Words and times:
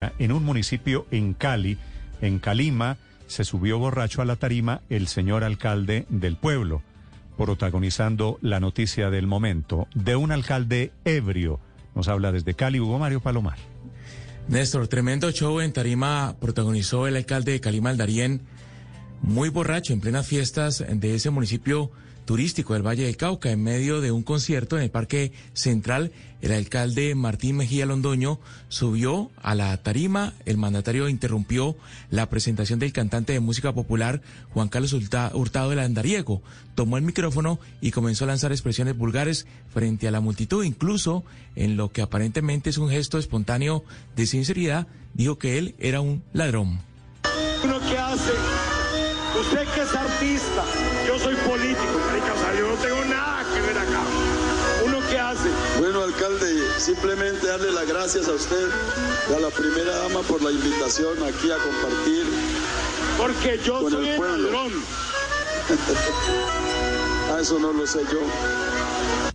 En 0.00 0.30
un 0.30 0.44
municipio 0.44 1.06
en 1.10 1.34
Cali, 1.34 1.76
en 2.20 2.38
Calima, 2.38 2.98
se 3.26 3.42
subió 3.42 3.80
borracho 3.80 4.22
a 4.22 4.24
la 4.24 4.36
tarima 4.36 4.80
el 4.90 5.08
señor 5.08 5.42
alcalde 5.42 6.06
del 6.08 6.36
pueblo, 6.36 6.82
protagonizando 7.36 8.38
la 8.40 8.60
noticia 8.60 9.10
del 9.10 9.26
momento 9.26 9.88
de 9.96 10.14
un 10.14 10.30
alcalde 10.30 10.92
ebrio. 11.04 11.58
Nos 11.96 12.06
habla 12.06 12.30
desde 12.30 12.54
Cali 12.54 12.78
Hugo 12.78 13.00
Mario 13.00 13.18
Palomar. 13.18 13.58
Néstor, 14.46 14.86
tremendo 14.86 15.32
show 15.32 15.58
en 15.58 15.72
tarima 15.72 16.36
protagonizó 16.40 17.08
el 17.08 17.16
alcalde 17.16 17.50
de 17.50 17.60
Calima, 17.60 17.92
Darién, 17.92 18.42
muy 19.22 19.48
borracho 19.48 19.92
en 19.92 20.00
plenas 20.00 20.26
fiestas 20.26 20.84
de 20.88 21.14
ese 21.14 21.30
municipio 21.30 21.90
turístico 22.28 22.74
del 22.74 22.86
Valle 22.86 23.06
del 23.06 23.16
Cauca. 23.16 23.50
En 23.50 23.62
medio 23.62 24.02
de 24.02 24.12
un 24.12 24.22
concierto 24.22 24.76
en 24.76 24.82
el 24.82 24.90
Parque 24.90 25.32
Central, 25.54 26.12
el 26.42 26.52
alcalde 26.52 27.14
Martín 27.14 27.56
Mejía 27.56 27.86
Londoño 27.86 28.38
subió 28.68 29.30
a 29.42 29.54
la 29.54 29.74
tarima. 29.78 30.34
El 30.44 30.58
mandatario 30.58 31.08
interrumpió 31.08 31.74
la 32.10 32.28
presentación 32.28 32.78
del 32.80 32.92
cantante 32.92 33.32
de 33.32 33.40
música 33.40 33.72
popular 33.72 34.20
Juan 34.52 34.68
Carlos 34.68 34.92
Hurtado 34.92 35.70
del 35.70 35.78
Andariego. 35.78 36.42
Tomó 36.74 36.98
el 36.98 37.02
micrófono 37.02 37.58
y 37.80 37.92
comenzó 37.92 38.24
a 38.24 38.28
lanzar 38.28 38.52
expresiones 38.52 38.94
vulgares 38.94 39.46
frente 39.72 40.06
a 40.06 40.10
la 40.10 40.20
multitud. 40.20 40.64
Incluso 40.64 41.24
en 41.56 41.78
lo 41.78 41.92
que 41.92 42.02
aparentemente 42.02 42.68
es 42.68 42.76
un 42.76 42.90
gesto 42.90 43.16
espontáneo 43.16 43.84
de 44.16 44.26
sinceridad, 44.26 44.86
dijo 45.14 45.38
que 45.38 45.56
él 45.56 45.74
era 45.78 46.02
un 46.02 46.22
ladrón. 46.34 46.80
¿Uno 47.64 47.80
qué 47.88 47.96
hace? 47.96 48.57
Usted 49.36 49.68
que 49.68 49.82
es 49.82 49.94
artista, 49.94 50.64
yo 51.06 51.18
soy 51.18 51.34
político, 51.36 52.00
marica, 52.06 52.32
o 52.32 52.38
sea, 52.38 52.58
yo 52.58 52.68
no 52.68 52.74
tengo 52.74 53.04
nada 53.04 53.44
que 53.54 53.60
ver 53.60 53.78
acá. 53.78 54.02
¿Uno 54.84 54.98
qué 55.10 55.18
hace? 55.18 55.48
Bueno, 55.78 56.02
alcalde, 56.02 56.62
simplemente 56.78 57.46
darle 57.46 57.70
las 57.72 57.86
gracias 57.86 58.26
a 58.28 58.32
usted 58.32 58.68
y 59.30 59.34
a 59.34 59.40
la 59.40 59.50
primera 59.50 59.96
dama 59.96 60.22
por 60.22 60.42
la 60.42 60.50
invitación 60.50 61.22
aquí 61.22 61.50
a 61.50 61.58
compartir. 61.58 62.24
Porque 63.18 63.60
yo 63.64 63.80
Con 63.82 63.92
soy 63.92 64.08
el 64.08 64.14
el 64.14 64.42
ladrón. 64.44 64.72
Ah, 67.30 67.40
eso 67.42 67.58
no 67.58 67.74
lo 67.74 67.86
sé 67.86 67.98
yo. 68.10 68.20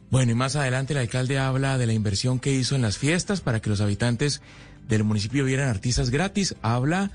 Bueno, 0.09 0.31
y 0.31 0.35
más 0.35 0.55
adelante 0.55 0.93
el 0.93 0.99
alcalde 0.99 1.37
habla 1.37 1.77
de 1.77 1.85
la 1.85 1.93
inversión 1.93 2.39
que 2.39 2.51
hizo 2.51 2.73
en 2.75 2.81
las 2.81 2.97
fiestas 2.97 3.41
para 3.41 3.61
que 3.61 3.69
los 3.69 3.81
habitantes 3.81 4.41
del 4.87 5.03
municipio 5.03 5.45
vieran 5.45 5.69
artistas 5.69 6.09
gratis. 6.09 6.55
Habla 6.63 7.11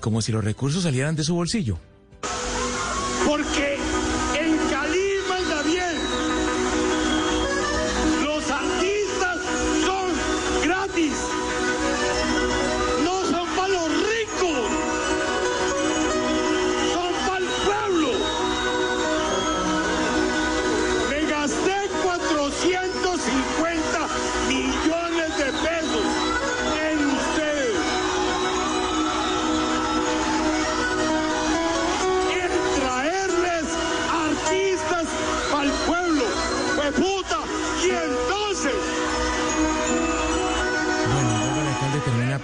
como 0.00 0.20
si 0.20 0.32
los 0.32 0.42
recursos 0.42 0.82
salieran 0.82 1.14
de 1.14 1.22
su 1.22 1.36
bolsillo. 1.36 1.78
Porque 3.30 3.69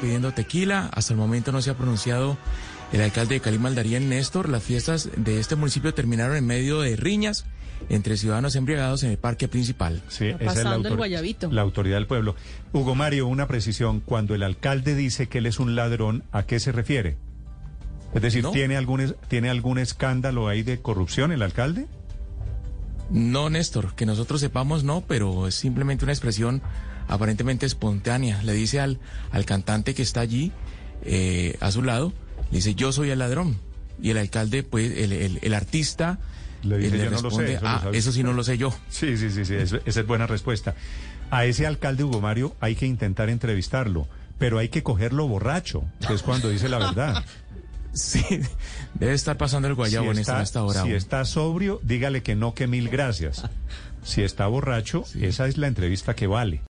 pidiendo 0.07 0.33
tequila. 0.33 0.89
Hasta 0.93 1.12
el 1.12 1.19
momento 1.19 1.51
no 1.51 1.61
se 1.61 1.71
ha 1.71 1.75
pronunciado 1.77 2.39
el 2.93 3.01
alcalde 3.01 3.35
de 3.35 3.41
Cali 3.41 3.59
Maldarín, 3.59 4.09
Néstor. 4.09 4.48
Las 4.48 4.63
fiestas 4.63 5.11
de 5.17 5.41
este 5.41 5.57
municipio 5.57 5.93
terminaron 5.95 6.37
en 6.37 6.47
medio 6.47 6.81
de 6.81 6.95
riñas 6.95 7.45
entre 7.89 8.17
ciudadanos 8.17 8.55
embriagados 8.55 9.03
en 9.03 9.11
el 9.11 9.19
parque 9.19 9.48
principal. 9.48 10.01
Sí, 10.08 10.27
esa 10.27 10.36
es 10.36 10.41
la, 10.41 10.47
pasando 10.47 10.70
el 10.70 10.85
autor- 10.92 10.97
guayabito. 10.98 11.51
la 11.51 11.63
autoridad 11.63 11.97
del 11.97 12.07
pueblo. 12.07 12.36
Hugo 12.73 12.95
Mario, 12.95 13.27
una 13.27 13.48
precisión. 13.48 13.98
Cuando 14.01 14.36
el 14.36 14.45
alcalde 14.45 14.95
dice 14.95 15.27
que 15.29 15.39
él 15.39 15.47
es 15.47 15.58
un 15.58 15.75
ladrón, 15.75 16.23
¿a 16.30 16.45
qué 16.45 16.61
se 16.61 16.70
refiere? 16.70 17.17
Es 18.14 18.23
decir, 18.23 18.45
No. 18.45 18.53
¿tiene, 18.53 18.77
algún, 18.77 19.17
¿tiene 19.29 19.51
algún 19.51 19.79
escándalo 19.79 20.47
ahí 20.47 20.63
de 20.63 20.80
corrupción 20.80 21.33
el 21.33 21.42
alcalde? 21.42 21.86
No, 23.11 23.50
Néstor, 23.50 23.94
que 23.94 24.06
nosotros 24.06 24.40
sepamos 24.40 24.83
no, 24.84 25.02
pero 25.06 25.46
es 25.46 25.55
simplemente 25.55 26.05
una 26.05 26.12
expresión 26.12 26.61
aparentemente 27.08 27.67
espontánea. 27.67 28.42
Le 28.42 28.52
dice 28.52 28.80
al, 28.80 28.98
al 29.30 29.44
cantante 29.44 29.94
que 29.94 30.02
está 30.02 30.20
allí 30.20 30.52
eh, 31.05 31.56
a 31.61 31.70
su 31.70 31.83
lado, 31.83 32.12
le 32.50 32.56
dice 32.58 32.74
yo 32.74 32.92
soy 32.92 33.11
el 33.11 33.18
ladrón. 33.20 33.58
Y 34.02 34.11
el 34.11 34.18
alcalde, 34.18 34.62
pues, 34.62 34.92
el, 34.98 35.12
el- 35.12 35.39
el 35.40 35.55
artista 35.55 36.18
Le 36.62 36.77
dice, 36.78 36.98
"Yo 36.98 37.05
no 37.11 37.11
lo 37.22 37.30
sé, 37.30 37.39
responde, 37.46 37.55
eso 37.55 37.62
ah, 37.64 37.80
eso 37.92 38.12
sí 38.12 38.18
usted". 38.18 38.22
no 38.24 38.33
lo 38.34 38.44
sé 38.44 38.58
yo. 38.58 38.74
Sí, 38.90 39.17
sí, 39.17 39.30
sí, 39.30 39.44
sí, 39.46 39.55
eso- 39.55 39.78
esa 39.86 40.00
es 40.00 40.06
buena 40.06 40.27
respuesta. 40.27 40.74
A 41.30 41.44
ese 41.46 41.67
alcalde 41.67 42.05
Hugo 42.05 42.20
Mario 42.20 42.55
hay 42.61 42.74
que 42.74 42.86
intentar 42.86 43.30
entrevistarlo, 43.30 44.06
pero 44.38 44.58
hay 44.58 44.68
que 44.68 44.83
cogerlo 44.83 45.27
borracho, 45.28 45.84
que 46.06 46.12
es 46.12 46.23
cuando 46.23 46.50
dice 46.50 46.68
la 46.68 46.78
verdad. 46.78 47.24
Sí, 47.96 48.23
debe 48.95 49.14
estar 49.14 49.39
pasando 49.39 49.68
el 49.68 49.74
guayabo, 49.74 50.12
si 50.14 50.20
está, 50.20 50.39
a 50.39 50.42
esta 50.42 50.62
hora. 50.62 50.83
si 50.83 50.92
está 50.92 51.24
sobrio, 51.24 51.80
dígale 51.83 52.23
que 52.23 52.34
no, 52.34 52.55
que 52.55 52.67
mil 52.67 52.89
gracias. 52.89 53.42
Si 54.05 54.23
está 54.23 54.46
borracho, 54.46 55.05
esa 55.20 55.48
es 55.48 55.57
la 55.57 55.67
entrevista 55.67 56.14
que 56.14 56.27
vale. 56.27 56.62